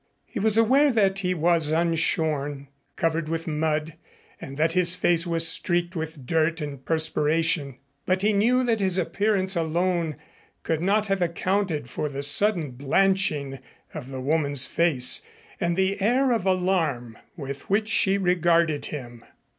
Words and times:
He 0.25 0.39
was 0.39 0.57
aware 0.57 0.91
that 0.91 1.19
he 1.19 1.35
was 1.35 1.71
unshorn, 1.71 2.69
covered 2.95 3.29
with 3.29 3.45
mud, 3.45 3.97
and 4.41 4.57
that 4.57 4.71
his 4.71 4.95
face 4.95 5.27
was 5.27 5.47
streaked 5.47 5.95
with 5.95 6.25
dirt 6.25 6.59
and 6.59 6.83
perspiration, 6.83 7.77
but 8.07 8.23
he 8.23 8.33
knew 8.33 8.63
that 8.63 8.79
his 8.79 8.97
appearance 8.97 9.55
alone 9.55 10.15
could 10.63 10.81
not 10.81 11.05
have 11.05 11.21
accounted 11.21 11.87
for 11.87 12.09
the 12.09 12.23
sudden 12.23 12.71
blanching 12.71 13.59
of 13.93 14.09
the 14.09 14.21
woman's 14.21 14.65
face 14.65 15.21
and 15.59 15.77
the 15.77 16.01
air 16.01 16.31
of 16.31 16.47
alarm 16.47 17.15
with 17.37 17.69
which 17.69 17.87
she 17.87 18.17
regarded 18.17 18.87
him. 18.87 19.23